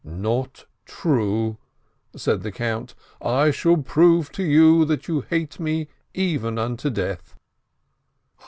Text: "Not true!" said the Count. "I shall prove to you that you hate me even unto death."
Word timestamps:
"Not 0.03 0.65
true!" 0.87 1.57
said 2.15 2.41
the 2.41 2.51
Count. 2.51 2.95
"I 3.21 3.51
shall 3.51 3.77
prove 3.77 4.31
to 4.31 4.41
you 4.43 4.83
that 4.85 5.07
you 5.07 5.21
hate 5.21 5.59
me 5.59 5.89
even 6.15 6.57
unto 6.57 6.89
death." 6.89 7.35